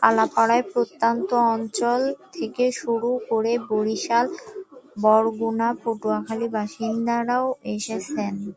কলাপাড়ার 0.00 0.62
প্রত্যন্ত 0.72 1.30
অঞ্চল 1.52 2.00
থেকে 2.36 2.64
শুরু 2.80 3.10
করে 3.28 3.52
বরিশাল, 3.68 4.26
বরগুনা, 5.02 5.68
পটুয়াখালীর 5.82 6.54
বাসিন্দারাও 6.56 7.46
এসেছেন। 7.74 8.34